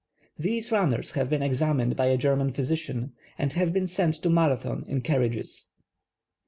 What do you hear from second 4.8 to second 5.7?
in carriages.